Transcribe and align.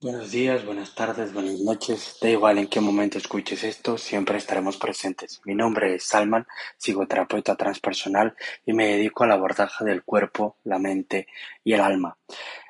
Buenos 0.00 0.30
días, 0.30 0.64
buenas 0.64 0.94
tardes, 0.94 1.32
buenas 1.32 1.58
noches. 1.58 2.18
Da 2.22 2.30
igual 2.30 2.58
en 2.58 2.68
qué 2.68 2.80
momento 2.80 3.18
escuches 3.18 3.64
esto, 3.64 3.98
siempre 3.98 4.38
estaremos 4.38 4.76
presentes. 4.76 5.40
Mi 5.44 5.56
nombre 5.56 5.96
es 5.96 6.04
Salman, 6.04 6.46
psicoterapeuta 6.76 7.56
transpersonal 7.56 8.36
y 8.64 8.74
me 8.74 8.86
dedico 8.86 9.24
al 9.24 9.32
abordaje 9.32 9.84
del 9.84 10.04
cuerpo, 10.04 10.56
la 10.62 10.78
mente 10.78 11.26
y 11.64 11.72
el 11.72 11.80
alma. 11.80 12.16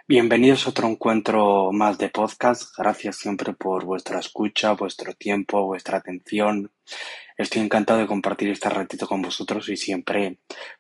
Bienvenidos 0.07 0.67
a 0.67 0.71
otro 0.71 0.89
encuentro 0.89 1.71
más 1.71 1.99
de 1.99 2.09
podcast. 2.09 2.75
Gracias 2.79 3.17
siempre 3.17 3.53
por 3.53 3.85
vuestra 3.85 4.21
escucha, 4.21 4.73
vuestro 4.73 5.13
tiempo, 5.13 5.67
vuestra 5.67 5.99
atención. 5.99 6.73
Estoy 7.37 7.61
encantado 7.61 7.99
de 7.99 8.07
compartir 8.07 8.49
este 8.49 8.71
ratito 8.71 9.07
con 9.07 9.21
vosotros 9.21 9.69
y 9.69 9.77
siempre 9.77 10.39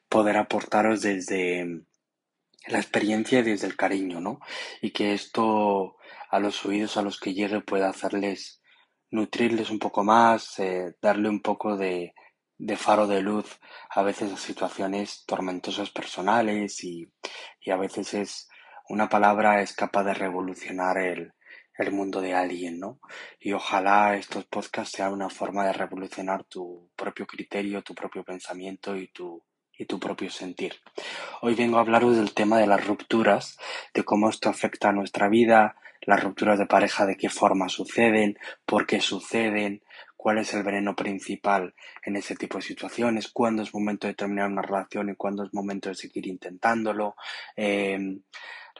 poder 0.08 0.38
aportaros 0.38 1.02
desde 1.02 1.82
la 2.66 2.78
experiencia 2.78 3.42
desde 3.42 3.66
el 3.66 3.76
cariño, 3.76 4.20
¿no? 4.20 4.40
Y 4.82 4.90
que 4.90 5.14
esto 5.14 5.96
a 6.30 6.38
los 6.40 6.64
oídos 6.66 6.96
a 6.96 7.02
los 7.02 7.18
que 7.20 7.34
llegue 7.34 7.60
pueda 7.60 7.88
hacerles, 7.88 8.60
nutrirles 9.10 9.70
un 9.70 9.78
poco 9.78 10.04
más, 10.04 10.58
eh, 10.58 10.94
darle 11.00 11.28
un 11.28 11.40
poco 11.40 11.76
de, 11.76 12.14
de, 12.58 12.76
faro 12.76 13.06
de 13.06 13.22
luz 13.22 13.58
a 13.90 14.02
veces 14.02 14.32
a 14.32 14.36
situaciones 14.36 15.24
tormentosas 15.26 15.90
personales 15.90 16.84
y, 16.84 17.10
y, 17.60 17.70
a 17.70 17.76
veces 17.76 18.14
es 18.14 18.48
una 18.88 19.08
palabra 19.08 19.62
es 19.62 19.74
capaz 19.74 20.04
de 20.04 20.14
revolucionar 20.14 20.98
el, 20.98 21.32
el 21.78 21.92
mundo 21.92 22.20
de 22.20 22.34
alguien, 22.34 22.78
¿no? 22.80 23.00
Y 23.38 23.52
ojalá 23.52 24.16
estos 24.16 24.44
podcasts 24.46 24.96
sean 24.96 25.12
una 25.12 25.30
forma 25.30 25.66
de 25.66 25.72
revolucionar 25.72 26.44
tu 26.44 26.90
propio 26.96 27.26
criterio, 27.26 27.82
tu 27.82 27.94
propio 27.94 28.24
pensamiento 28.24 28.96
y 28.96 29.08
tu, 29.08 29.42
y 29.78 29.86
tu 29.86 29.98
propio 29.98 30.30
sentir. 30.30 30.74
Hoy 31.40 31.54
vengo 31.54 31.78
a 31.78 31.80
hablaros 31.80 32.16
del 32.16 32.34
tema 32.34 32.58
de 32.58 32.66
las 32.66 32.84
rupturas, 32.86 33.58
de 33.94 34.04
cómo 34.04 34.28
esto 34.28 34.50
afecta 34.50 34.88
a 34.88 34.92
nuestra 34.92 35.28
vida, 35.28 35.76
las 36.02 36.22
rupturas 36.22 36.58
de 36.58 36.66
pareja, 36.66 37.06
de 37.06 37.16
qué 37.16 37.28
forma 37.28 37.68
suceden, 37.68 38.38
por 38.66 38.86
qué 38.86 39.00
suceden, 39.00 39.82
cuál 40.18 40.38
es 40.38 40.52
el 40.52 40.64
veneno 40.64 40.96
principal 40.96 41.74
en 42.02 42.16
ese 42.16 42.34
tipo 42.34 42.58
de 42.58 42.62
situaciones, 42.62 43.30
cuándo 43.32 43.62
es 43.62 43.72
momento 43.72 44.08
de 44.08 44.14
terminar 44.14 44.50
una 44.50 44.62
relación 44.62 45.08
y 45.08 45.14
cuándo 45.14 45.44
es 45.44 45.54
momento 45.54 45.88
de 45.88 45.94
seguir 45.94 46.26
intentándolo, 46.26 47.14
eh, 47.56 48.18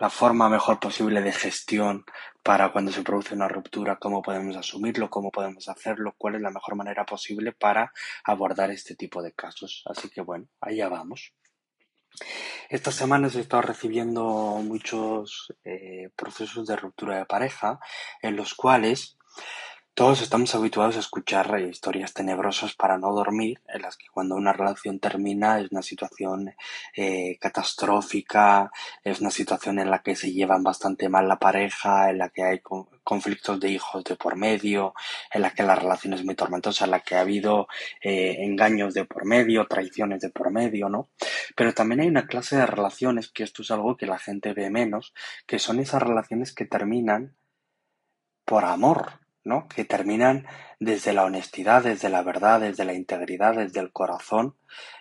la 0.01 0.11
forma 0.11 0.49
mejor 0.49 0.81
posible 0.81 1.23
de 1.23 1.33
gestión 1.33 2.05
para 2.43 2.73
cuando 2.73 2.91
se 2.91 3.03
produce 3.03 3.35
una 3.35 3.47
ruptura, 3.47 3.99
cómo 4.01 4.21
podemos 4.21 4.57
asumirlo, 4.57 5.11
cómo 5.11 5.31
podemos 5.31 5.69
hacerlo, 5.69 6.15
cuál 6.19 6.35
es 6.35 6.41
la 6.41 6.51
mejor 6.51 6.75
manera 6.75 7.07
posible 7.07 7.53
para 7.53 7.93
abordar 8.25 8.73
este 8.73 8.97
tipo 8.97 9.23
de 9.23 9.33
casos. 9.33 9.85
Así 9.87 10.11
que 10.11 10.21
bueno, 10.21 10.49
allá 10.61 10.89
vamos. 10.89 11.33
Estas 12.69 12.97
semanas 12.97 13.37
he 13.37 13.41
estado 13.41 13.63
recibiendo 13.63 14.25
muchos 14.65 15.55
eh, 15.65 16.11
procesos 16.17 16.67
de 16.67 16.75
ruptura 16.75 17.17
de 17.17 17.27
pareja 17.27 17.79
en 18.23 18.35
los 18.35 18.55
cuales 18.55 19.19
todos 19.99 20.23
estamos 20.23 20.55
habituados 20.55 20.95
a 20.95 21.01
escuchar 21.01 21.59
historias 21.59 22.15
tenebrosas 22.15 22.73
para 22.73 22.99
no 22.99 23.13
dormir, 23.13 23.61
en 23.67 23.83
las 23.83 23.97
que 23.97 24.07
cuando 24.07 24.37
una 24.37 24.53
relación 24.53 25.01
termina 25.01 25.59
es 25.59 25.73
una 25.73 25.83
situación 25.83 26.55
eh, 26.95 27.37
catastrófica, 27.41 28.71
es 29.03 29.21
una 29.21 29.33
situación 29.33 29.81
en 29.81 29.91
la 29.91 30.05
que 30.05 30.15
se 30.15 30.33
llevan 30.33 30.63
bastante 30.63 31.09
mal 31.09 31.27
la 31.27 31.41
pareja, 31.41 32.11
en 32.11 32.19
la 32.19 32.29
que 32.29 32.45
hay 32.45 32.61
conflictos 33.03 33.59
de 33.59 33.71
hijos 33.71 34.05
de 34.05 34.15
por 34.15 34.37
medio, 34.37 34.95
en 35.33 35.43
la 35.43 35.51
que 35.51 35.65
la 35.65 35.75
relación 35.75 36.13
es 36.13 36.25
muy 36.25 36.37
tormentosa, 36.37 36.85
en 36.85 36.93
la 36.93 37.01
que 37.01 37.17
ha 37.17 37.23
habido 37.23 37.67
eh, 38.01 38.37
engaños 38.45 38.95
de 38.95 39.05
por 39.05 39.25
medio, 39.25 39.67
traiciones 39.67 40.21
de 40.21 40.31
por 40.31 40.53
medio, 40.53 40.89
¿no? 40.89 41.09
Pero 41.57 41.75
también 41.75 42.03
hay 42.03 42.07
una 42.07 42.29
clase 42.29 42.55
de 42.55 42.67
relaciones, 42.67 43.33
que 43.33 43.43
esto 43.43 43.63
es 43.63 43.73
algo 43.73 43.97
que 43.97 44.07
la 44.07 44.21
gente 44.21 44.53
ve 44.53 44.71
menos, 44.71 45.13
que 45.45 45.59
son 45.59 45.81
esas 45.81 46.01
relaciones 46.05 46.55
que 46.55 46.67
terminan 46.67 47.35
por 48.45 48.65
amor, 48.65 49.28
que 49.69 49.85
terminan 49.85 50.47
desde 50.79 51.13
la 51.13 51.25
honestidad, 51.25 51.83
desde 51.83 52.09
la 52.09 52.23
verdad, 52.23 52.61
desde 52.61 52.85
la 52.85 52.95
integridad, 52.95 53.55
desde 53.57 53.81
el 53.81 53.93
corazón, 53.93 54.57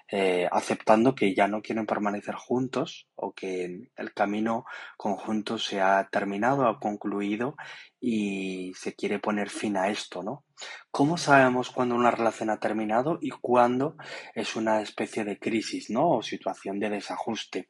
eh, 0.10 0.48
aceptando 0.52 1.16
que 1.16 1.36
ya 1.36 1.48
no 1.48 1.62
quieren 1.62 1.86
permanecer 1.86 2.36
juntos 2.36 3.08
o 3.16 3.34
que 3.34 3.90
el 3.96 4.14
camino 4.14 4.66
conjunto 4.96 5.58
se 5.58 5.82
ha 5.82 6.08
terminado, 6.10 6.66
ha 6.68 6.80
concluido 6.80 7.58
y 8.00 8.74
se 8.76 8.96
quiere 8.96 9.20
poner 9.20 9.50
fin 9.50 9.76
a 9.76 9.90
esto, 9.90 10.24
¿no? 10.24 10.46
¿Cómo 10.92 11.18
sabemos 11.18 11.72
cuándo 11.72 11.96
una 11.96 12.12
relación 12.12 12.50
ha 12.50 12.60
terminado 12.60 13.20
y 13.22 13.32
cuándo 13.32 13.98
es 14.34 14.56
una 14.56 14.82
especie 14.82 15.26
de 15.26 15.38
crisis, 15.38 15.90
¿no? 15.90 16.10
O 16.10 16.22
situación 16.22 16.80
de 16.80 16.90
desajuste. 16.90 17.70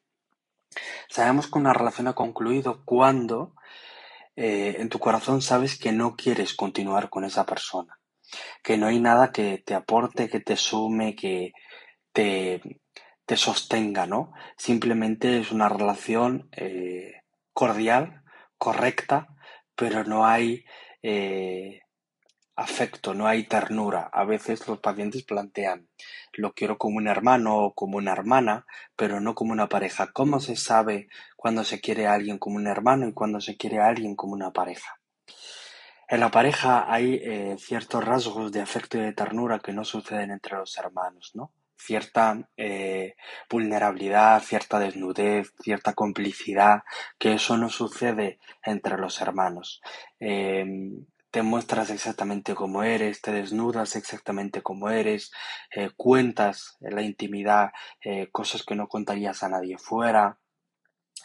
Sabemos 1.09 1.49
que 1.49 1.57
una 1.57 1.73
relación 1.73 2.07
ha 2.07 2.13
concluido 2.13 2.83
cuando 2.85 3.55
eh, 4.37 4.75
en 4.79 4.89
tu 4.89 4.99
corazón 4.99 5.41
sabes 5.41 5.79
que 5.79 5.91
no 5.91 6.15
quieres 6.15 6.53
continuar 6.53 7.09
con 7.09 7.23
esa 7.23 7.45
persona, 7.45 7.99
que 8.63 8.77
no 8.77 8.85
hay 8.85 8.99
nada 8.99 9.31
que 9.31 9.63
te 9.65 9.73
aporte, 9.73 10.29
que 10.29 10.39
te 10.39 10.55
sume, 10.55 11.15
que 11.15 11.53
te, 12.13 12.61
te 13.25 13.35
sostenga, 13.35 14.05
¿no? 14.05 14.31
Simplemente 14.55 15.39
es 15.39 15.51
una 15.51 15.69
relación 15.69 16.49
eh, 16.51 17.21
cordial, 17.51 18.21
correcta, 18.59 19.27
pero 19.75 20.03
no 20.03 20.27
hay 20.27 20.65
eh, 21.01 21.81
afecto, 22.57 23.13
no 23.13 23.27
hay 23.27 23.43
ternura. 23.43 24.09
A 24.11 24.25
veces 24.25 24.67
los 24.67 24.79
pacientes 24.79 25.23
plantean, 25.23 25.87
lo 26.33 26.53
quiero 26.53 26.77
como 26.77 26.97
un 26.97 27.07
hermano 27.07 27.57
o 27.57 27.73
como 27.73 27.97
una 27.97 28.11
hermana, 28.11 28.65
pero 28.95 29.21
no 29.21 29.35
como 29.35 29.53
una 29.53 29.69
pareja. 29.69 30.11
¿Cómo 30.11 30.39
se 30.39 30.55
sabe 30.55 31.07
cuando 31.35 31.63
se 31.63 31.79
quiere 31.79 32.07
a 32.07 32.13
alguien 32.13 32.39
como 32.39 32.57
un 32.57 32.67
hermano 32.67 33.07
y 33.07 33.13
cuando 33.13 33.39
se 33.39 33.55
quiere 33.57 33.79
a 33.79 33.87
alguien 33.87 34.15
como 34.15 34.33
una 34.33 34.51
pareja? 34.51 34.99
En 36.09 36.19
la 36.19 36.31
pareja 36.31 36.91
hay 36.91 37.21
eh, 37.23 37.55
ciertos 37.59 38.03
rasgos 38.03 38.51
de 38.51 38.61
afecto 38.61 38.97
y 38.97 39.01
de 39.01 39.13
ternura 39.13 39.59
que 39.59 39.73
no 39.73 39.85
suceden 39.85 40.31
entre 40.31 40.57
los 40.57 40.77
hermanos, 40.77 41.31
¿no? 41.35 41.51
Cierta 41.75 42.49
eh, 42.57 43.15
vulnerabilidad, 43.49 44.41
cierta 44.41 44.79
desnudez, 44.79 45.53
cierta 45.61 45.93
complicidad, 45.93 46.81
que 47.19 47.33
eso 47.33 47.55
no 47.57 47.69
sucede 47.69 48.39
entre 48.63 48.97
los 48.97 49.21
hermanos. 49.21 49.81
Em, 50.19 51.05
te 51.31 51.41
muestras 51.41 51.89
exactamente 51.89 52.55
como 52.55 52.83
eres, 52.83 53.21
te 53.21 53.31
desnudas 53.31 53.95
exactamente 53.95 54.61
como 54.61 54.89
eres, 54.89 55.31
eh, 55.75 55.89
cuentas 55.95 56.77
en 56.81 56.95
la 56.95 57.01
intimidad 57.01 57.71
eh, 58.01 58.29
cosas 58.31 58.63
que 58.63 58.75
no 58.75 58.87
contarías 58.87 59.43
a 59.43 59.49
nadie 59.49 59.77
fuera. 59.77 60.39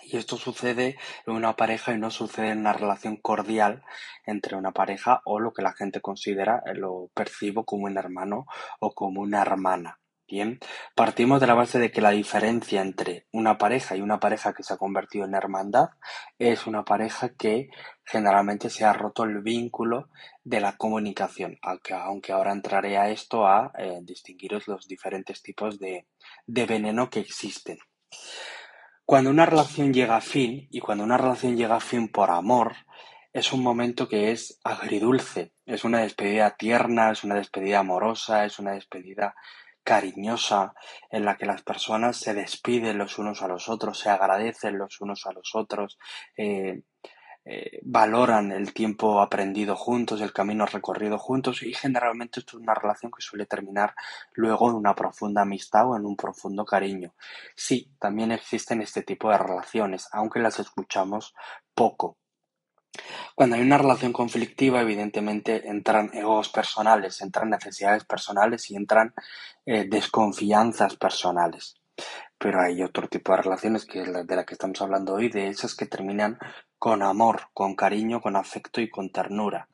Y 0.05 0.17
esto 0.17 0.37
sucede 0.37 0.99
en 1.27 1.35
una 1.35 1.55
pareja 1.55 1.93
y 1.93 1.99
no 1.99 2.11
sucede 2.11 2.51
en 2.51 2.59
una 2.59 2.73
relación 2.73 3.17
cordial 3.17 3.85
entre 4.27 4.57
una 4.57 4.73
pareja 4.73 5.23
o 5.25 5.39
lo 5.39 5.53
que 5.53 5.63
la 5.63 5.73
gente 5.73 6.01
considera, 6.01 6.63
eh, 6.67 6.75
lo 6.75 7.11
percibo 7.15 7.65
como 7.65 7.85
un 7.85 7.97
hermano 7.97 8.47
o 8.81 8.93
como 8.95 9.21
una 9.21 9.43
hermana. 9.43 10.02
Bien, 10.33 10.61
partimos 10.95 11.43
de 11.43 11.47
la 11.47 11.53
base 11.53 11.79
de 11.79 11.91
que 11.91 12.01
la 12.01 12.13
diferencia 12.13 12.81
entre 12.81 13.27
una 13.33 13.59
pareja 13.59 13.97
y 13.97 14.01
una 14.01 14.19
pareja 14.19 14.55
que 14.55 14.63
se 14.63 14.73
ha 14.73 14.79
convertido 14.79 15.27
en 15.27 15.35
hermandad 15.35 15.91
es 16.39 16.67
una 16.67 16.87
pareja 16.87 17.35
que 17.35 17.69
generalmente 18.03 18.71
se 18.71 18.87
ha 18.87 18.95
roto 18.95 19.25
el 19.25 19.43
vínculo 19.43 20.09
de 20.43 20.61
la 20.61 20.79
comunicación, 20.79 21.59
aunque, 21.61 22.33
ahora 22.33 22.53
entraré 22.53 22.97
a 22.97 23.11
esto 23.11 23.47
a 23.47 23.73
eh, 23.77 23.99
distinguiros 24.01 24.69
los 24.69 24.89
diferentes 24.89 25.43
tipos 25.43 25.79
de, 25.79 26.07
de 26.47 26.65
veneno 26.65 27.11
que 27.11 27.21
existen. 27.21 27.77
Cuando 29.05 29.29
una 29.29 29.45
relación 29.45 29.93
llega 29.93 30.17
a 30.17 30.23
fin, 30.23 30.67
y 30.71 30.81
cuando 30.81 31.05
una 31.05 31.19
relación 31.19 31.59
llega 31.59 31.77
a 31.77 31.81
fin 31.81 32.09
por 32.09 32.31
amor, 32.31 32.75
es 33.35 33.53
un 33.53 33.63
momento 33.63 34.09
que 34.09 34.31
es 34.31 34.59
agridulce, 34.65 35.53
es 35.67 35.85
una 35.85 36.01
despedida 36.01 36.57
tierna, 36.57 37.11
es 37.11 37.23
una 37.23 37.35
despedida 37.35 37.81
amorosa, 37.81 38.47
es 38.47 38.59
una 38.59 38.73
despedida 38.73 39.35
cariñosa 39.85 40.75
en 41.11 41.25
la 41.25 41.37
que 41.37 41.47
las 41.47 41.63
personas 41.63 42.17
se 42.17 42.35
despiden 42.35 42.99
los 42.99 43.19
unos 43.19 43.43
a 43.43 43.49
los 43.49 43.69
otros, 43.69 43.99
se 43.99 44.11
agradecen 44.11 44.79
los 44.79 45.01
unos 45.01 45.27
a 45.27 45.33
los 45.33 45.55
otros, 45.55 45.99
eh, 46.37 46.83
eh, 47.45 47.81
valoran 47.83 48.53
el 48.53 48.73
tiempo 48.73 49.21
aprendido 49.21 49.75
juntos, 49.75 50.21
el 50.21 50.33
camino 50.33 50.65
recorrido 50.65 51.19
juntos 51.19 51.65
y 51.65 51.75
generalmente 51.75 52.39
esto 52.39 52.57
es 52.57 52.63
una 52.63 52.75
relación 52.75 53.11
que 53.11 53.21
suele 53.21 53.47
terminar 53.47 53.95
luego 54.35 54.71
en 54.71 54.77
una 54.77 54.95
profunda 54.95 55.43
amistad 55.43 55.91
o 55.91 55.97
en 55.97 56.07
un 56.07 56.17
profundo 56.17 56.65
cariño. 56.65 57.15
Sí, 57.57 57.91
también 57.99 58.31
existen 58.31 58.81
este 58.81 59.03
tipo 59.03 59.31
de 59.31 59.39
relaciones, 59.39 60.09
aunque 60.13 60.39
las 60.39 60.61
escuchamos 60.61 61.35
poco. 61.75 62.17
Cuando 63.35 63.57
hay 63.57 63.63
una 63.63 63.79
relación 63.79 64.13
conflictiva, 64.13 64.83
evidentemente 64.83 65.69
entran 65.69 66.11
egos 66.13 66.49
personales, 66.51 67.21
entran 67.21 67.51
necesidades 67.51 68.05
personales 68.05 68.71
y 68.71 68.77
entran 68.77 69.15
eh, 69.65 69.87
desconfianzas 69.89 70.97
personales. 70.97 71.77
Pero 72.39 72.61
hay 72.61 72.83
otro 72.83 73.09
tipo 73.09 73.33
de 73.33 73.43
relaciones, 73.43 73.85
que 73.87 74.03
es 74.03 74.09
la 74.09 74.25
de 74.25 74.37
la 74.37 74.45
que 74.45 74.55
estamos 74.55 74.81
hablando 74.83 75.15
hoy, 75.15 75.29
de 75.29 75.49
esas 75.49 75.75
que 75.75 75.87
terminan 75.87 76.39
con 76.79 77.03
amor, 77.03 77.49
con 77.55 77.77
cariño, 77.77 78.21
con 78.21 78.37
afecto 78.37 78.81
y 78.81 78.91
con 78.91 79.11
ternura. 79.11 79.69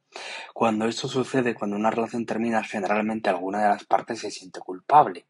Cuando 0.54 0.86
esto 0.86 1.08
sucede, 1.08 1.54
cuando 1.54 1.76
una 1.76 1.90
relación 1.90 2.24
termina, 2.26 2.62
generalmente 2.64 3.30
alguna 3.30 3.62
de 3.62 3.68
las 3.68 3.84
partes 3.84 4.20
se 4.20 4.30
siente 4.30 4.60
culpable 4.60 5.26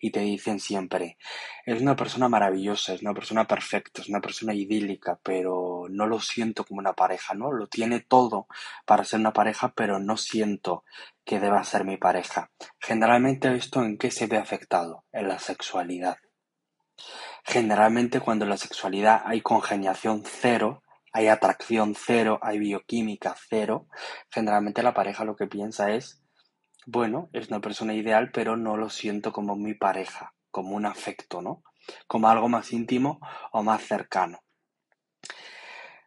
y 0.00 0.10
te 0.10 0.20
dicen 0.20 0.60
siempre, 0.60 1.18
es 1.66 1.80
una 1.80 1.96
persona 1.96 2.28
maravillosa, 2.28 2.94
es 2.94 3.02
una 3.02 3.14
persona 3.14 3.46
perfecta, 3.46 4.00
es 4.00 4.08
una 4.08 4.20
persona 4.20 4.54
idílica, 4.54 5.18
pero 5.22 5.86
no 5.90 6.06
lo 6.06 6.20
siento 6.20 6.64
como 6.64 6.80
una 6.80 6.92
pareja, 6.92 7.34
¿no? 7.34 7.52
Lo 7.52 7.66
tiene 7.66 8.00
todo 8.00 8.46
para 8.86 9.04
ser 9.04 9.20
una 9.20 9.32
pareja, 9.32 9.72
pero 9.74 9.98
no 9.98 10.16
siento 10.16 10.84
que 11.24 11.40
deba 11.40 11.64
ser 11.64 11.84
mi 11.84 11.96
pareja. 11.96 12.50
Generalmente 12.80 13.54
esto 13.54 13.82
en 13.82 13.98
qué 13.98 14.10
se 14.10 14.26
ve 14.26 14.38
afectado? 14.38 15.04
En 15.12 15.28
la 15.28 15.38
sexualidad. 15.38 16.18
Generalmente 17.44 18.20
cuando 18.20 18.44
en 18.44 18.50
la 18.50 18.56
sexualidad 18.56 19.22
hay 19.24 19.40
congeniación 19.40 20.22
cero, 20.24 20.82
hay 21.12 21.28
atracción 21.28 21.94
cero, 21.96 22.38
hay 22.42 22.58
bioquímica 22.58 23.34
cero, 23.48 23.88
generalmente 24.30 24.82
la 24.82 24.94
pareja 24.94 25.24
lo 25.24 25.36
que 25.36 25.46
piensa 25.46 25.92
es, 25.92 26.22
bueno, 26.90 27.28
es 27.34 27.48
una 27.48 27.60
persona 27.60 27.92
ideal, 27.92 28.30
pero 28.32 28.56
no 28.56 28.78
lo 28.78 28.88
siento 28.88 29.30
como 29.30 29.56
mi 29.56 29.74
pareja, 29.74 30.32
como 30.50 30.74
un 30.74 30.86
afecto, 30.86 31.42
¿no? 31.42 31.62
Como 32.06 32.30
algo 32.30 32.48
más 32.48 32.72
íntimo 32.72 33.20
o 33.52 33.62
más 33.62 33.82
cercano. 33.82 34.38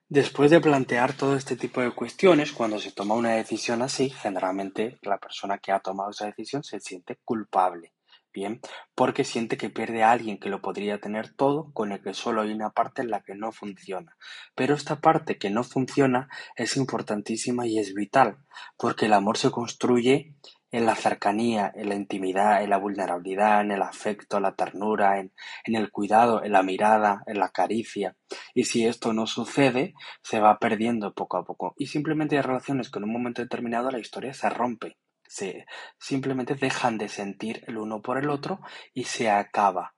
Después 0.09 0.49
de 0.49 0.59
plantear 0.59 1.13
todo 1.13 1.35
este 1.35 1.55
tipo 1.55 1.81
de 1.81 1.91
cuestiones, 1.91 2.51
cuando 2.51 2.79
se 2.79 2.91
toma 2.91 3.13
una 3.13 3.33
decisión 3.33 3.83
así, 3.83 4.09
generalmente 4.09 4.97
la 5.03 5.19
persona 5.19 5.59
que 5.59 5.71
ha 5.71 5.81
tomado 5.81 6.09
esa 6.09 6.25
decisión 6.25 6.63
se 6.63 6.79
siente 6.79 7.19
culpable. 7.23 7.93
Bien, 8.33 8.59
porque 8.95 9.23
siente 9.23 9.57
que 9.57 9.69
pierde 9.69 10.01
a 10.01 10.11
alguien 10.11 10.39
que 10.39 10.49
lo 10.49 10.61
podría 10.61 10.99
tener 10.99 11.31
todo, 11.31 11.71
con 11.73 11.91
el 11.91 12.01
que 12.01 12.15
solo 12.15 12.41
hay 12.41 12.53
una 12.53 12.71
parte 12.71 13.03
en 13.03 13.11
la 13.11 13.21
que 13.21 13.35
no 13.35 13.51
funciona. 13.51 14.17
Pero 14.55 14.73
esta 14.73 14.99
parte 14.99 15.37
que 15.37 15.51
no 15.51 15.63
funciona 15.63 16.27
es 16.55 16.75
importantísima 16.75 17.67
y 17.67 17.77
es 17.77 17.93
vital, 17.93 18.37
porque 18.77 19.05
el 19.05 19.13
amor 19.13 19.37
se 19.37 19.51
construye 19.51 20.33
en 20.71 20.85
la 20.85 20.95
cercanía, 20.95 21.71
en 21.75 21.89
la 21.89 21.95
intimidad, 21.95 22.63
en 22.63 22.69
la 22.69 22.77
vulnerabilidad, 22.77 23.61
en 23.61 23.71
el 23.71 23.81
afecto, 23.81 24.39
la 24.39 24.55
ternura, 24.55 25.19
en, 25.19 25.33
en, 25.65 25.75
el 25.75 25.91
cuidado, 25.91 26.43
en 26.43 26.53
la 26.53 26.63
mirada, 26.63 27.23
en 27.27 27.39
la 27.39 27.49
caricia. 27.49 28.15
Y 28.53 28.63
si 28.63 28.85
esto 28.85 29.13
no 29.13 29.27
sucede, 29.27 29.93
se 30.23 30.39
va 30.39 30.59
perdiendo 30.59 31.13
poco 31.13 31.37
a 31.37 31.43
poco. 31.43 31.73
Y 31.77 31.87
simplemente 31.87 32.37
hay 32.37 32.41
relaciones 32.41 32.89
que 32.89 32.99
en 32.99 33.05
un 33.05 33.13
momento 33.13 33.41
determinado 33.41 33.91
la 33.91 33.99
historia 33.99 34.33
se 34.33 34.49
rompe 34.49 34.97
se 35.31 35.65
simplemente 35.97 36.55
dejan 36.55 36.97
de 36.97 37.07
sentir 37.07 37.63
el 37.65 37.77
uno 37.77 38.01
por 38.01 38.17
el 38.17 38.29
otro 38.29 38.59
y 38.93 39.05
se 39.05 39.29
acaba. 39.29 39.95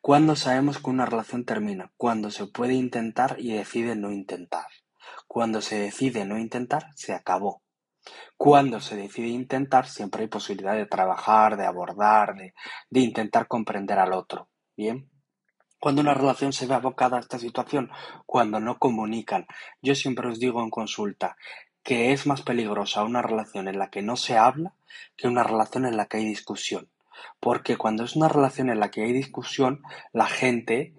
¿Cuándo 0.00 0.36
sabemos 0.36 0.78
que 0.78 0.88
una 0.88 1.04
relación 1.04 1.44
termina? 1.44 1.92
Cuando 1.96 2.30
se 2.30 2.46
puede 2.46 2.74
intentar 2.74 3.36
y 3.38 3.54
decide 3.54 3.96
no 3.96 4.12
intentar. 4.12 4.66
Cuando 5.26 5.62
se 5.62 5.78
decide 5.78 6.24
no 6.24 6.38
intentar, 6.38 6.86
se 6.94 7.12
acabó. 7.12 7.61
Cuando 8.36 8.80
se 8.80 8.96
decide 8.96 9.28
intentar, 9.28 9.86
siempre 9.86 10.22
hay 10.22 10.28
posibilidad 10.28 10.74
de 10.74 10.86
trabajar, 10.86 11.56
de 11.56 11.66
abordar, 11.66 12.34
de, 12.34 12.54
de 12.90 13.00
intentar 13.00 13.46
comprender 13.46 13.98
al 13.98 14.12
otro. 14.12 14.48
Bien. 14.76 15.08
Cuando 15.78 16.00
una 16.00 16.14
relación 16.14 16.52
se 16.52 16.66
ve 16.66 16.74
abocada 16.74 17.16
a 17.16 17.20
esta 17.20 17.38
situación, 17.38 17.90
cuando 18.24 18.60
no 18.60 18.78
comunican. 18.78 19.46
Yo 19.80 19.94
siempre 19.94 20.28
os 20.28 20.38
digo 20.38 20.62
en 20.62 20.70
consulta, 20.70 21.36
que 21.82 22.12
es 22.12 22.26
más 22.26 22.42
peligrosa 22.42 23.02
una 23.02 23.22
relación 23.22 23.68
en 23.68 23.78
la 23.78 23.90
que 23.90 24.02
no 24.02 24.16
se 24.16 24.36
habla 24.36 24.74
que 25.16 25.28
una 25.28 25.42
relación 25.42 25.84
en 25.86 25.96
la 25.96 26.06
que 26.06 26.18
hay 26.18 26.24
discusión. 26.24 26.88
Porque 27.40 27.76
cuando 27.76 28.04
es 28.04 28.16
una 28.16 28.28
relación 28.28 28.70
en 28.70 28.80
la 28.80 28.90
que 28.90 29.02
hay 29.02 29.12
discusión, 29.12 29.82
la 30.12 30.26
gente 30.26 30.94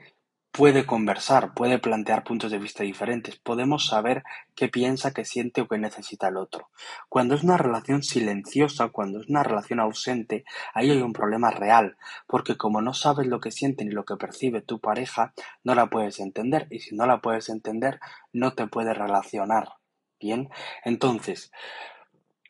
puede 0.54 0.86
conversar, 0.86 1.56
puede 1.56 1.80
plantear 1.80 2.24
puntos 2.24 2.52
de 2.52 2.60
vista 2.60 2.84
diferentes, 2.84 3.38
podemos 3.38 3.88
saber 3.88 4.24
qué 4.56 4.70
piensa, 4.70 5.12
qué 5.12 5.26
siente 5.26 5.62
o 5.62 5.68
qué 5.68 5.80
necesita 5.80 6.28
el 6.28 6.38
otro. 6.38 6.70
Cuando 7.10 7.34
es 7.34 7.44
una 7.44 7.58
relación 7.58 8.04
silenciosa, 8.04 8.90
cuando 8.90 9.20
es 9.20 9.28
una 9.28 9.42
relación 9.42 9.80
ausente, 9.80 10.46
ahí 10.76 10.92
hay 10.92 11.02
un 11.02 11.12
problema 11.12 11.50
real, 11.50 11.98
porque 12.28 12.56
como 12.56 12.82
no 12.84 12.94
sabes 12.94 13.26
lo 13.26 13.40
que 13.40 13.50
siente 13.50 13.84
ni 13.84 13.92
lo 13.92 14.06
que 14.06 14.16
percibe 14.16 14.62
tu 14.62 14.80
pareja, 14.80 15.34
no 15.64 15.74
la 15.74 15.88
puedes 15.88 16.20
entender 16.20 16.68
y 16.70 16.80
si 16.80 16.96
no 16.96 17.08
la 17.08 17.20
puedes 17.20 17.50
entender, 17.50 18.00
no 18.32 18.54
te 18.54 18.68
puedes 18.68 18.96
relacionar. 18.96 19.70
Bien, 20.20 20.50
entonces, 20.86 21.52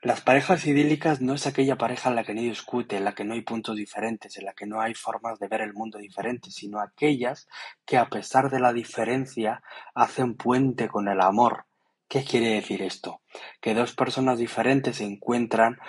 las 0.03 0.19
parejas 0.19 0.65
idílicas 0.67 1.21
no 1.21 1.33
es 1.33 1.47
aquella 1.47 1.77
pareja 1.77 2.09
en 2.09 2.17
la 2.17 2.25
que 2.25 2.33
no 2.33 2.41
discute, 2.41 2.97
en 2.97 3.05
la 3.05 3.15
que 3.15 3.23
no 3.23 3.35
hay 3.35 3.41
puntos 3.41 3.77
diferentes, 3.77 4.37
en 4.37 4.43
la 4.43 4.53
que 4.53 4.65
no 4.65 4.81
hay 4.81 4.93
formas 4.93 5.39
de 5.39 5.47
ver 5.47 5.61
el 5.61 5.73
mundo 5.73 5.97
diferentes, 5.97 6.55
sino 6.55 6.81
aquellas 6.81 7.47
que 7.85 7.97
a 7.97 8.09
pesar 8.09 8.51
de 8.51 8.59
la 8.59 8.73
diferencia 8.73 9.63
hacen 9.95 10.35
puente 10.35 10.89
con 10.89 11.07
el 11.07 11.21
amor. 11.21 11.67
¿Qué 12.09 12.25
quiere 12.25 12.49
decir 12.49 12.81
esto? 12.81 13.21
Que 13.61 13.73
dos 13.73 13.95
personas 13.95 14.39
diferentes 14.39 14.99
encuentran 14.99 15.79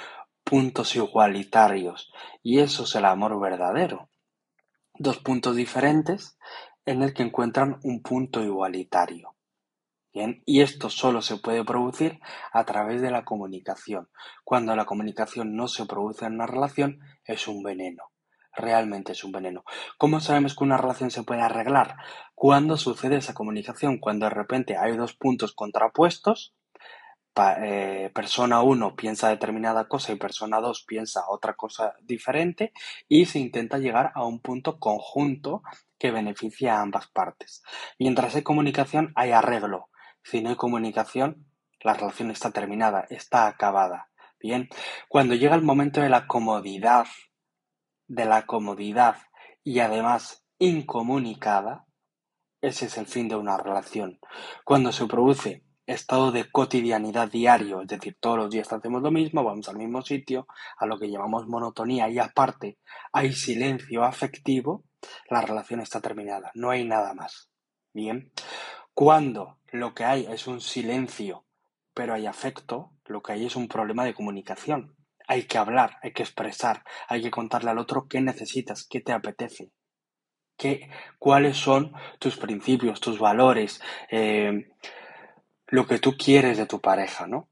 puntos 0.44 0.94
igualitarios 0.94 2.12
y 2.40 2.60
eso 2.60 2.84
es 2.84 2.94
el 2.94 3.06
amor 3.06 3.40
verdadero. 3.40 4.08
Dos 4.94 5.18
puntos 5.18 5.56
diferentes 5.56 6.38
en 6.86 7.02
el 7.02 7.14
que 7.14 7.24
encuentran 7.24 7.80
un 7.82 8.00
punto 8.00 8.44
igualitario 8.44 9.33
y 10.14 10.60
esto 10.60 10.90
solo 10.90 11.22
se 11.22 11.36
puede 11.36 11.64
producir 11.64 12.20
a 12.52 12.64
través 12.64 13.02
de 13.02 13.10
la 13.10 13.24
comunicación. 13.24 14.08
Cuando 14.44 14.76
la 14.76 14.84
comunicación 14.84 15.56
no 15.56 15.66
se 15.66 15.86
produce 15.86 16.24
en 16.26 16.34
una 16.34 16.46
relación, 16.46 17.00
es 17.24 17.48
un 17.48 17.62
veneno. 17.62 18.04
Realmente 18.56 19.12
es 19.12 19.24
un 19.24 19.32
veneno. 19.32 19.64
¿Cómo 19.98 20.20
sabemos 20.20 20.54
que 20.54 20.62
una 20.62 20.76
relación 20.76 21.10
se 21.10 21.24
puede 21.24 21.40
arreglar? 21.40 21.96
Cuando 22.36 22.76
sucede 22.76 23.16
esa 23.16 23.34
comunicación, 23.34 23.98
cuando 23.98 24.26
de 24.26 24.30
repente 24.30 24.76
hay 24.76 24.96
dos 24.96 25.14
puntos 25.14 25.52
contrapuestos, 25.52 26.54
eh, 27.36 28.12
persona 28.14 28.62
1 28.62 28.94
piensa 28.94 29.28
determinada 29.28 29.88
cosa 29.88 30.12
y 30.12 30.16
persona 30.16 30.60
2 30.60 30.84
piensa 30.86 31.24
otra 31.28 31.54
cosa 31.54 31.94
diferente 32.00 32.72
y 33.08 33.26
se 33.26 33.40
intenta 33.40 33.78
llegar 33.78 34.12
a 34.14 34.24
un 34.24 34.38
punto 34.38 34.78
conjunto 34.78 35.64
que 35.98 36.12
beneficia 36.12 36.76
a 36.76 36.82
ambas 36.82 37.08
partes. 37.08 37.64
Mientras 37.98 38.36
hay 38.36 38.42
comunicación 38.42 39.12
hay 39.16 39.32
arreglo, 39.32 39.88
si 40.24 40.40
no 40.40 40.50
hay 40.50 40.56
comunicación, 40.56 41.46
la 41.80 41.94
relación 41.94 42.30
está 42.30 42.50
terminada, 42.50 43.06
está 43.10 43.46
acabada. 43.46 44.08
Bien, 44.40 44.68
cuando 45.08 45.34
llega 45.34 45.54
el 45.54 45.62
momento 45.62 46.00
de 46.00 46.08
la 46.08 46.26
comodidad, 46.26 47.06
de 48.08 48.24
la 48.24 48.46
comodidad 48.46 49.16
y 49.62 49.78
además 49.78 50.44
incomunicada, 50.58 51.86
ese 52.60 52.86
es 52.86 52.98
el 52.98 53.06
fin 53.06 53.28
de 53.28 53.36
una 53.36 53.56
relación. 53.58 54.18
Cuando 54.64 54.92
se 54.92 55.06
produce 55.06 55.64
estado 55.86 56.32
de 56.32 56.50
cotidianidad 56.50 57.30
diario, 57.30 57.82
es 57.82 57.88
decir, 57.88 58.16
todos 58.18 58.38
los 58.38 58.50
días 58.50 58.72
hacemos 58.72 59.02
lo 59.02 59.10
mismo, 59.10 59.44
vamos 59.44 59.68
al 59.68 59.76
mismo 59.76 60.00
sitio, 60.00 60.46
a 60.78 60.86
lo 60.86 60.98
que 60.98 61.10
llamamos 61.10 61.46
monotonía 61.46 62.08
y 62.08 62.18
aparte 62.18 62.78
hay 63.12 63.32
silencio 63.32 64.02
afectivo, 64.04 64.84
la 65.28 65.42
relación 65.42 65.80
está 65.80 66.00
terminada, 66.00 66.50
no 66.54 66.70
hay 66.70 66.84
nada 66.86 67.12
más. 67.12 67.50
Bien, 67.92 68.32
cuando 68.94 69.58
lo 69.74 69.92
que 69.92 70.04
hay 70.04 70.26
es 70.30 70.46
un 70.46 70.60
silencio, 70.60 71.44
pero 71.94 72.14
hay 72.14 72.26
afecto, 72.26 72.92
lo 73.06 73.22
que 73.22 73.32
hay 73.32 73.46
es 73.46 73.56
un 73.56 73.66
problema 73.66 74.04
de 74.04 74.14
comunicación. 74.14 74.94
Hay 75.26 75.44
que 75.44 75.58
hablar, 75.58 75.98
hay 76.02 76.12
que 76.12 76.22
expresar, 76.22 76.84
hay 77.08 77.22
que 77.22 77.30
contarle 77.32 77.70
al 77.70 77.78
otro 77.78 78.06
qué 78.06 78.20
necesitas, 78.20 78.86
qué 78.88 79.00
te 79.00 79.12
apetece, 79.12 79.72
qué, 80.56 80.90
cuáles 81.18 81.56
son 81.56 81.92
tus 82.20 82.36
principios, 82.36 83.00
tus 83.00 83.18
valores, 83.18 83.80
eh, 84.10 84.70
lo 85.66 85.86
que 85.88 85.98
tú 85.98 86.16
quieres 86.16 86.56
de 86.56 86.66
tu 86.66 86.80
pareja, 86.80 87.26
¿no? 87.26 87.48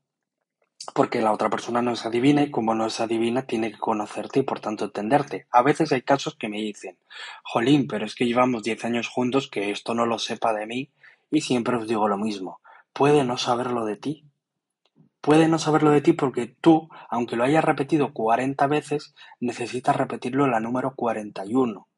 Porque 0.95 1.23
la 1.23 1.33
otra 1.33 1.51
persona 1.51 1.83
no 1.83 1.93
es 1.93 2.07
adivina 2.07 2.43
y 2.43 2.53
como 2.53 2.75
no 2.77 2.87
es 2.87 3.01
adivina 3.01 3.47
tiene 3.47 3.73
que 3.73 3.79
conocerte 3.79 4.41
y 4.41 4.43
por 4.45 4.61
tanto 4.61 4.85
entenderte. 4.85 5.47
A 5.51 5.63
veces 5.63 5.91
hay 5.91 6.03
casos 6.03 6.37
que 6.37 6.49
me 6.49 6.59
dicen, 6.59 6.99
Jolín, 7.43 7.89
pero 7.89 8.07
es 8.07 8.15
que 8.15 8.27
llevamos 8.27 8.63
10 8.63 8.85
años 8.85 9.09
juntos, 9.09 9.49
que 9.49 9.73
esto 9.73 9.95
no 9.95 10.07
lo 10.07 10.21
sepa 10.21 10.53
de 10.53 10.67
mí 10.67 10.93
y 11.33 11.41
siempre 11.41 11.77
os 11.77 11.89
digo 11.89 12.07
lo 12.09 12.19
mismo, 12.19 12.61
puede 12.93 13.25
no 13.25 13.39
saberlo 13.39 13.85
de 13.87 13.97
ti. 13.97 14.29
Puede 15.23 15.49
no 15.49 15.59
saberlo 15.59 15.91
de 15.91 16.03
ti 16.03 16.13
porque 16.13 16.47
tú, 16.47 16.89
aunque 17.09 17.37
lo 17.37 17.45
hayas 17.45 17.65
repetido 17.65 18.13
40 18.13 18.67
veces, 18.67 19.15
necesitas 19.41 19.97
repetirlo 19.97 20.47
la 20.47 20.61
número 20.61 20.95
41. 20.95 21.89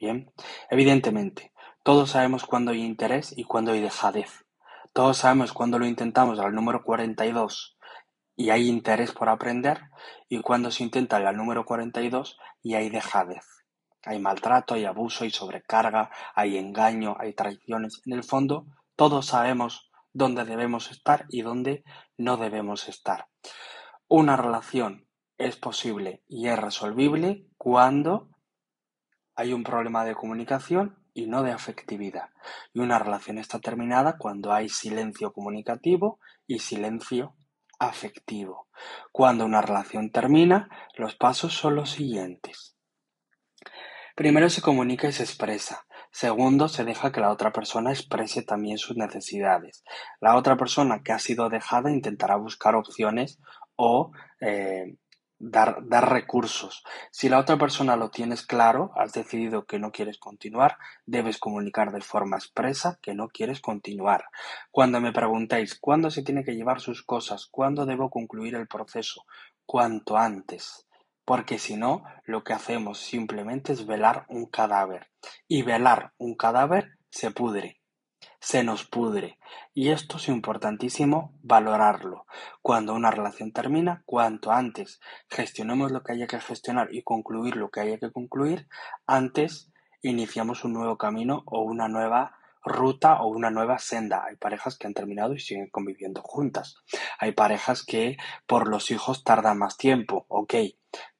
Bien, 0.00 0.32
evidentemente, 0.70 1.52
todos 1.82 2.10
sabemos 2.10 2.44
cuándo 2.44 2.70
hay 2.70 2.82
interés 2.82 3.36
y 3.36 3.44
cuándo 3.44 3.72
hay 3.72 3.80
dejadez. 3.80 4.46
Todos 4.92 5.18
sabemos 5.18 5.52
cuándo 5.52 5.78
lo 5.78 5.86
intentamos 5.86 6.38
al 6.38 6.54
número 6.54 6.84
42 6.84 7.76
y 8.34 8.50
hay 8.50 8.68
interés 8.68 9.12
por 9.12 9.28
aprender 9.28 9.80
y 10.28 10.40
cuando 10.40 10.70
se 10.70 10.84
intenta 10.84 11.16
al 11.16 11.36
número 11.36 11.64
42 11.64 12.38
y 12.62 12.74
hay 12.74 12.88
dejadez. 12.88 13.61
Hay 14.04 14.18
maltrato, 14.18 14.74
hay 14.74 14.84
abuso, 14.84 15.24
hay 15.24 15.30
sobrecarga, 15.30 16.10
hay 16.34 16.58
engaño, 16.58 17.16
hay 17.18 17.34
traiciones. 17.34 18.02
En 18.04 18.12
el 18.14 18.24
fondo, 18.24 18.66
todos 18.96 19.26
sabemos 19.26 19.90
dónde 20.12 20.44
debemos 20.44 20.90
estar 20.90 21.26
y 21.28 21.42
dónde 21.42 21.84
no 22.16 22.36
debemos 22.36 22.88
estar. 22.88 23.28
Una 24.08 24.36
relación 24.36 25.06
es 25.38 25.56
posible 25.56 26.22
y 26.28 26.48
es 26.48 26.58
resolvible 26.58 27.46
cuando 27.56 28.28
hay 29.34 29.52
un 29.52 29.64
problema 29.64 30.04
de 30.04 30.14
comunicación 30.14 30.98
y 31.14 31.26
no 31.26 31.42
de 31.42 31.52
afectividad. 31.52 32.30
Y 32.72 32.80
una 32.80 32.98
relación 32.98 33.38
está 33.38 33.58
terminada 33.58 34.16
cuando 34.18 34.52
hay 34.52 34.68
silencio 34.68 35.32
comunicativo 35.32 36.18
y 36.46 36.58
silencio 36.58 37.34
afectivo. 37.78 38.68
Cuando 39.10 39.44
una 39.44 39.62
relación 39.62 40.10
termina, 40.10 40.68
los 40.96 41.16
pasos 41.16 41.54
son 41.54 41.76
los 41.76 41.90
siguientes. 41.90 42.76
Primero 44.14 44.50
se 44.50 44.62
comunica 44.62 45.08
y 45.08 45.12
se 45.12 45.22
expresa. 45.22 45.86
Segundo, 46.10 46.68
se 46.68 46.84
deja 46.84 47.12
que 47.12 47.20
la 47.20 47.30
otra 47.30 47.52
persona 47.52 47.90
exprese 47.90 48.42
también 48.42 48.76
sus 48.76 48.96
necesidades. 48.96 49.82
La 50.20 50.36
otra 50.36 50.56
persona 50.56 51.02
que 51.02 51.12
ha 51.12 51.18
sido 51.18 51.48
dejada 51.48 51.90
intentará 51.90 52.36
buscar 52.36 52.74
opciones 52.74 53.38
o 53.76 54.12
eh, 54.40 54.96
dar, 55.38 55.78
dar 55.88 56.10
recursos. 56.12 56.84
Si 57.10 57.28
la 57.28 57.38
otra 57.38 57.56
persona 57.56 57.96
lo 57.96 58.10
tienes 58.10 58.46
claro, 58.46 58.92
has 58.94 59.12
decidido 59.12 59.64
que 59.64 59.78
no 59.78 59.90
quieres 59.90 60.18
continuar, 60.18 60.76
debes 61.04 61.38
comunicar 61.38 61.92
de 61.92 62.00
forma 62.00 62.36
expresa 62.36 62.98
que 63.02 63.14
no 63.14 63.28
quieres 63.28 63.60
continuar. 63.60 64.26
Cuando 64.70 65.00
me 65.00 65.12
preguntáis 65.12 65.78
cuándo 65.78 66.10
se 66.10 66.22
tiene 66.22 66.44
que 66.44 66.54
llevar 66.54 66.80
sus 66.80 67.02
cosas, 67.02 67.46
cuándo 67.46 67.86
debo 67.86 68.10
concluir 68.10 68.54
el 68.54 68.68
proceso, 68.68 69.24
cuanto 69.66 70.16
antes. 70.16 70.86
Porque 71.24 71.58
si 71.58 71.76
no, 71.76 72.04
lo 72.24 72.44
que 72.44 72.52
hacemos 72.52 72.98
simplemente 72.98 73.72
es 73.72 73.86
velar 73.86 74.26
un 74.28 74.46
cadáver. 74.46 75.10
Y 75.48 75.62
velar 75.62 76.12
un 76.18 76.34
cadáver 76.36 76.98
se 77.10 77.30
pudre 77.30 77.82
se 78.42 78.64
nos 78.64 78.84
pudre. 78.84 79.38
Y 79.72 79.90
esto 79.90 80.16
es 80.16 80.28
importantísimo 80.28 81.32
valorarlo. 81.42 82.26
Cuando 82.60 82.92
una 82.92 83.12
relación 83.12 83.52
termina, 83.52 84.02
cuanto 84.04 84.50
antes 84.50 85.00
gestionemos 85.30 85.92
lo 85.92 86.02
que 86.02 86.12
haya 86.12 86.26
que 86.26 86.40
gestionar 86.40 86.88
y 86.92 87.02
concluir 87.04 87.54
lo 87.54 87.70
que 87.70 87.80
haya 87.80 87.98
que 87.98 88.10
concluir, 88.10 88.66
antes 89.06 89.70
iniciamos 90.02 90.64
un 90.64 90.72
nuevo 90.72 90.98
camino 90.98 91.44
o 91.46 91.62
una 91.62 91.86
nueva 91.86 92.36
ruta 92.64 93.22
o 93.22 93.28
una 93.28 93.50
nueva 93.50 93.78
senda. 93.78 94.24
Hay 94.24 94.34
parejas 94.36 94.76
que 94.76 94.88
han 94.88 94.94
terminado 94.94 95.34
y 95.34 95.38
siguen 95.38 95.70
conviviendo 95.70 96.20
juntas. 96.20 96.76
Hay 97.20 97.32
parejas 97.32 97.84
que 97.84 98.16
por 98.48 98.66
los 98.66 98.90
hijos 98.90 99.22
tardan 99.22 99.58
más 99.58 99.76
tiempo, 99.76 100.26
ok, 100.28 100.54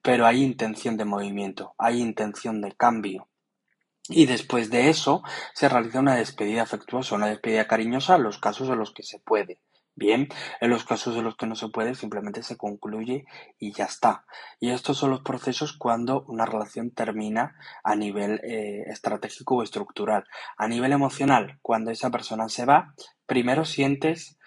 pero 0.02 0.26
hay 0.26 0.42
intención 0.42 0.96
de 0.96 1.04
movimiento, 1.04 1.74
hay 1.78 2.00
intención 2.00 2.60
de 2.60 2.72
cambio. 2.72 3.28
Y 4.08 4.26
después 4.26 4.70
de 4.70 4.90
eso 4.90 5.22
se 5.54 5.68
realiza 5.68 6.00
una 6.00 6.16
despedida 6.16 6.62
afectuosa, 6.62 7.14
una 7.14 7.28
despedida 7.28 7.68
cariñosa 7.68 8.18
los 8.18 8.38
casos 8.38 8.68
en 8.68 8.78
los 8.78 8.92
que 8.92 9.04
se 9.04 9.20
puede. 9.20 9.60
Bien, 9.94 10.28
en 10.62 10.70
los 10.70 10.84
casos 10.84 11.16
en 11.16 11.24
los 11.24 11.36
que 11.36 11.46
no 11.46 11.54
se 11.54 11.68
puede 11.68 11.94
simplemente 11.94 12.42
se 12.42 12.56
concluye 12.56 13.26
y 13.58 13.72
ya 13.72 13.84
está. 13.84 14.24
Y 14.58 14.70
estos 14.70 14.96
son 14.96 15.10
los 15.10 15.20
procesos 15.20 15.74
cuando 15.76 16.24
una 16.28 16.46
relación 16.46 16.90
termina 16.92 17.56
a 17.84 17.94
nivel 17.94 18.40
eh, 18.42 18.84
estratégico 18.86 19.56
o 19.56 19.62
estructural. 19.62 20.24
A 20.56 20.66
nivel 20.66 20.92
emocional, 20.92 21.58
cuando 21.60 21.90
esa 21.90 22.10
persona 22.10 22.48
se 22.48 22.64
va, 22.64 22.94
primero 23.26 23.66
sientes 23.66 24.38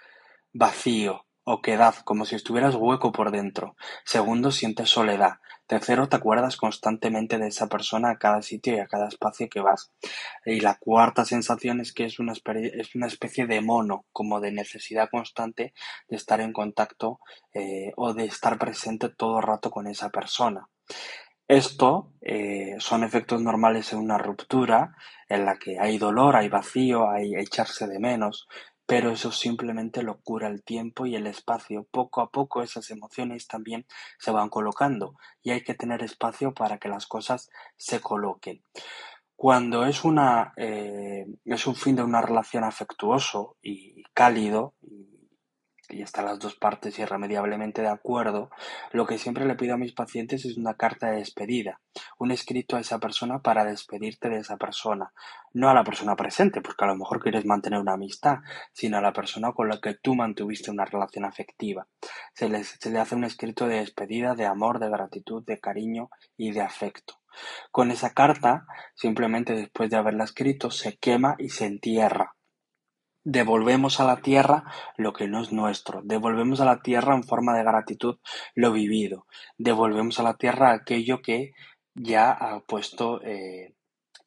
vacío, 0.51 1.25
o 1.45 1.61
quedad 1.61 1.95
como 2.03 2.25
si 2.25 2.35
estuvieras 2.35 2.75
hueco 2.75 3.11
por 3.11 3.31
dentro. 3.31 3.77
Segundo, 4.03 4.51
sientes 4.51 4.89
soledad. 4.89 5.39
Tercero, 5.67 6.09
te 6.09 6.15
acuerdas 6.15 6.57
constantemente 6.57 7.37
de 7.39 7.47
esa 7.47 7.67
persona 7.67 8.11
a 8.11 8.17
cada 8.17 8.41
sitio 8.41 8.75
y 8.75 8.79
a 8.79 8.87
cada 8.87 9.07
espacio 9.07 9.47
que 9.49 9.61
vas. 9.61 9.91
Y 10.45 10.59
la 10.59 10.77
cuarta 10.77 11.23
sensación 11.25 11.81
es 11.81 11.93
que 11.93 12.05
es 12.05 12.19
una, 12.19 12.33
es 12.33 12.95
una 12.95 13.07
especie 13.07 13.47
de 13.47 13.61
mono, 13.61 14.05
como 14.11 14.41
de 14.41 14.51
necesidad 14.51 15.09
constante 15.09 15.73
de 16.07 16.17
estar 16.17 16.41
en 16.41 16.53
contacto 16.53 17.19
eh, 17.53 17.93
o 17.95 18.13
de 18.13 18.25
estar 18.25 18.59
presente 18.59 19.09
todo 19.09 19.37
el 19.37 19.43
rato 19.43 19.71
con 19.71 19.87
esa 19.87 20.09
persona. 20.09 20.67
Esto 21.47 22.11
eh, 22.21 22.75
son 22.79 23.03
efectos 23.03 23.39
normales 23.41 23.93
en 23.93 23.99
una 23.99 24.17
ruptura 24.17 24.95
en 25.29 25.45
la 25.45 25.57
que 25.57 25.79
hay 25.79 25.99
dolor, 25.99 26.35
hay 26.35 26.49
vacío, 26.49 27.09
hay 27.09 27.35
echarse 27.35 27.87
de 27.87 27.99
menos, 27.99 28.47
pero 28.85 29.11
eso 29.11 29.31
simplemente 29.31 30.03
lo 30.03 30.19
cura 30.21 30.47
el 30.47 30.63
tiempo 30.63 31.05
y 31.05 31.15
el 31.15 31.27
espacio. 31.27 31.87
Poco 31.89 32.21
a 32.21 32.29
poco 32.29 32.61
esas 32.61 32.91
emociones 32.91 33.47
también 33.47 33.85
se 34.19 34.31
van 34.31 34.49
colocando 34.49 35.15
y 35.41 35.51
hay 35.51 35.63
que 35.63 35.73
tener 35.73 36.03
espacio 36.03 36.53
para 36.53 36.77
que 36.77 36.89
las 36.89 37.07
cosas 37.07 37.49
se 37.77 37.99
coloquen. 37.99 38.61
Cuando 39.35 39.85
es 39.85 40.03
una 40.03 40.53
eh, 40.55 41.25
es 41.43 41.67
un 41.67 41.75
fin 41.75 41.95
de 41.95 42.03
una 42.03 42.21
relación 42.21 42.63
afectuoso 42.63 43.57
y 43.61 44.03
cálido 44.13 44.73
están 45.89 46.25
las 46.25 46.39
dos 46.39 46.55
partes 46.55 46.97
irremediablemente 46.99 47.81
de 47.81 47.87
acuerdo, 47.87 48.49
lo 48.91 49.05
que 49.05 49.17
siempre 49.17 49.45
le 49.45 49.55
pido 49.55 49.75
a 49.75 49.77
mis 49.77 49.93
pacientes 49.93 50.45
es 50.45 50.57
una 50.57 50.75
carta 50.75 51.11
de 51.11 51.17
despedida, 51.17 51.81
un 52.17 52.31
escrito 52.31 52.75
a 52.75 52.79
esa 52.79 52.99
persona 52.99 53.39
para 53.39 53.65
despedirte 53.65 54.29
de 54.29 54.39
esa 54.39 54.57
persona, 54.57 55.13
no 55.53 55.69
a 55.69 55.73
la 55.73 55.83
persona 55.83 56.15
presente, 56.15 56.61
porque 56.61 56.85
a 56.85 56.87
lo 56.87 56.95
mejor 56.95 57.21
quieres 57.21 57.45
mantener 57.45 57.79
una 57.79 57.93
amistad, 57.93 58.39
sino 58.73 58.97
a 58.97 59.01
la 59.01 59.13
persona 59.13 59.51
con 59.53 59.69
la 59.69 59.79
que 59.79 59.93
tú 59.93 60.15
mantuviste 60.15 60.71
una 60.71 60.85
relación 60.85 61.25
afectiva. 61.25 61.87
Se, 62.33 62.63
se 62.63 62.89
le 62.89 62.99
hace 62.99 63.15
un 63.15 63.23
escrito 63.23 63.67
de 63.67 63.77
despedida, 63.77 64.35
de 64.35 64.45
amor, 64.45 64.79
de 64.79 64.89
gratitud, 64.89 65.43
de 65.45 65.59
cariño 65.59 66.09
y 66.37 66.51
de 66.51 66.61
afecto. 66.61 67.21
Con 67.71 67.91
esa 67.91 68.13
carta, 68.13 68.65
simplemente 68.95 69.53
después 69.53 69.89
de 69.89 69.97
haberla 69.97 70.23
escrito, 70.23 70.71
se 70.71 70.97
quema 70.97 71.35
y 71.37 71.49
se 71.49 71.65
entierra 71.65 72.35
Devolvemos 73.25 73.99
a 73.99 74.05
la 74.05 74.17
tierra 74.17 74.63
lo 74.97 75.11
que 75.11 75.27
no 75.27 75.41
es 75.41 75.51
nuestro, 75.51 76.01
devolvemos 76.03 76.61
a 76.61 76.65
la 76.65 76.81
tierra 76.81 77.15
en 77.15 77.23
forma 77.23 77.57
de 77.57 77.63
gratitud 77.63 78.19
lo 78.53 78.71
vivido, 78.71 79.25
devolvemos 79.57 80.19
a 80.19 80.23
la 80.23 80.35
tierra 80.35 80.71
aquello 80.71 81.23
que 81.23 81.53
ya 81.95 82.31
ha 82.31 82.59
puesto 82.61 83.21
eh, 83.23 83.73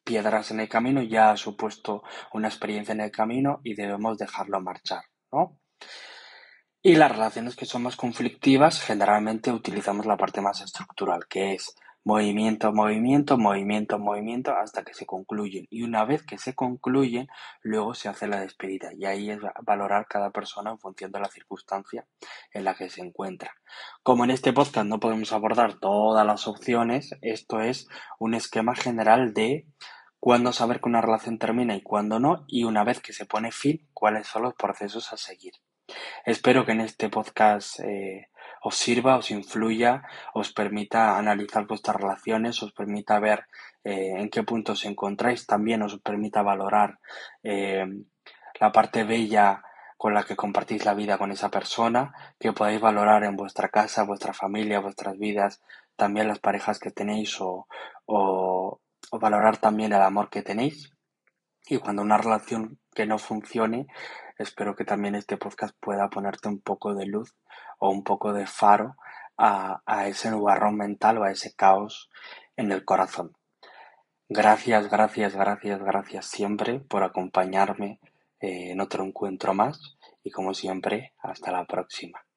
piedras 0.03 0.51
en 0.51 0.59
el 0.59 0.67
camino, 0.67 1.01
ya 1.01 1.31
ha 1.31 1.37
supuesto 1.37 2.03
una 2.33 2.49
experiencia 2.49 2.91
en 2.91 2.99
el 2.99 3.11
camino 3.11 3.61
y 3.63 3.73
debemos 3.73 4.17
dejarlo 4.17 4.59
marchar, 4.59 5.03
¿no? 5.31 5.57
Y 6.81 6.95
las 6.95 7.11
relaciones 7.11 7.55
que 7.55 7.65
son 7.65 7.83
más 7.83 7.95
conflictivas, 7.95 8.81
generalmente 8.81 9.51
utilizamos 9.51 10.05
la 10.05 10.17
parte 10.17 10.41
más 10.41 10.61
estructural, 10.61 11.27
que 11.27 11.53
es 11.53 11.75
movimiento, 12.03 12.71
movimiento, 12.73 13.37
movimiento, 13.37 13.99
movimiento, 13.99 14.55
hasta 14.55 14.83
que 14.83 14.93
se 14.93 15.05
concluyen. 15.05 15.67
Y 15.69 15.83
una 15.83 16.05
vez 16.05 16.23
que 16.23 16.37
se 16.37 16.55
concluyen, 16.55 17.27
luego 17.61 17.93
se 17.93 18.09
hace 18.09 18.27
la 18.27 18.41
despedida. 18.41 18.89
Y 18.97 19.05
ahí 19.05 19.29
es 19.29 19.39
valorar 19.61 20.07
cada 20.07 20.31
persona 20.31 20.71
en 20.71 20.79
función 20.79 21.11
de 21.11 21.19
la 21.19 21.29
circunstancia 21.29 22.05
en 22.53 22.63
la 22.63 22.75
que 22.75 22.89
se 22.89 23.01
encuentra. 23.01 23.51
Como 24.03 24.23
en 24.23 24.31
este 24.31 24.53
podcast 24.53 24.87
no 24.87 24.99
podemos 24.99 25.33
abordar 25.33 25.79
todas 25.79 26.25
las 26.25 26.47
opciones, 26.47 27.15
esto 27.21 27.61
es 27.61 27.87
un 28.19 28.33
esquema 28.33 28.75
general 28.75 29.33
de 29.33 29.67
cuándo 30.19 30.51
saber 30.51 30.81
que 30.81 30.89
una 30.89 31.01
relación 31.01 31.37
termina 31.37 31.75
y 31.75 31.81
cuándo 31.81 32.19
no, 32.19 32.45
y 32.47 32.63
una 32.63 32.83
vez 32.83 32.99
que 32.99 33.13
se 33.13 33.25
pone 33.25 33.51
fin, 33.51 33.87
cuáles 33.93 34.27
son 34.27 34.43
los 34.43 34.53
procesos 34.55 35.13
a 35.13 35.17
seguir. 35.17 35.53
Espero 36.25 36.65
que 36.65 36.73
en 36.73 36.81
este 36.81 37.09
podcast 37.09 37.79
eh, 37.79 38.29
os 38.61 38.75
sirva, 38.75 39.17
os 39.17 39.31
influya, 39.31 40.03
os 40.33 40.51
permita 40.51 41.17
analizar 41.17 41.65
vuestras 41.65 41.95
relaciones, 41.95 42.61
os 42.63 42.71
permita 42.73 43.19
ver 43.19 43.45
eh, 43.83 44.13
en 44.17 44.29
qué 44.29 44.43
punto 44.43 44.73
os 44.73 44.85
encontráis, 44.85 45.45
también 45.45 45.81
os 45.81 45.99
permita 45.99 46.41
valorar 46.41 46.99
eh, 47.43 47.85
la 48.59 48.71
parte 48.71 49.03
bella 49.03 49.63
con 49.97 50.13
la 50.13 50.23
que 50.23 50.35
compartís 50.35 50.85
la 50.85 50.93
vida 50.93 51.17
con 51.17 51.31
esa 51.31 51.49
persona, 51.49 52.13
que 52.39 52.53
podáis 52.53 52.79
valorar 52.79 53.23
en 53.23 53.35
vuestra 53.35 53.69
casa, 53.69 54.03
vuestra 54.03 54.33
familia, 54.33 54.79
vuestras 54.79 55.17
vidas, 55.17 55.61
también 55.95 56.27
las 56.27 56.39
parejas 56.39 56.79
que 56.79 56.91
tenéis 56.91 57.41
o, 57.41 57.67
o 58.05 58.79
valorar 59.11 59.57
también 59.57 59.91
el 59.91 60.01
amor 60.01 60.29
que 60.29 60.41
tenéis. 60.41 60.93
Y 61.67 61.77
cuando 61.77 62.01
una 62.01 62.17
relación 62.17 62.79
que 62.95 63.05
no 63.05 63.17
funcione, 63.17 63.87
espero 64.39 64.75
que 64.75 64.85
también 64.85 65.13
este 65.13 65.37
podcast 65.37 65.75
pueda 65.79 66.09
ponerte 66.09 66.47
un 66.47 66.59
poco 66.59 66.95
de 66.95 67.05
luz 67.05 67.35
o 67.77 67.91
un 67.91 68.03
poco 68.03 68.33
de 68.33 68.47
faro 68.47 68.95
a, 69.37 70.07
ese 70.07 70.31
nubarrón 70.31 70.75
mental 70.75 71.17
o 71.19 71.23
a 71.23 71.31
ese 71.31 71.53
caos 71.53 72.09
en 72.57 72.71
el 72.71 72.83
corazón. 72.83 73.37
Gracias, 74.27 74.89
gracias, 74.89 75.35
gracias, 75.35 75.81
gracias 75.81 76.25
siempre 76.25 76.79
por 76.79 77.03
acompañarme 77.03 77.99
eh, 78.39 78.71
en 78.71 78.81
otro 78.81 79.03
encuentro 79.03 79.53
más 79.53 79.97
y 80.23 80.31
como 80.31 80.53
siempre, 80.53 81.13
hasta 81.19 81.51
la 81.51 81.65
próxima. 81.65 82.28